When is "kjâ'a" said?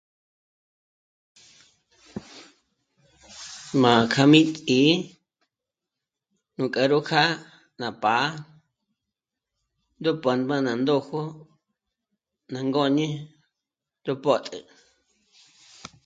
7.09-7.29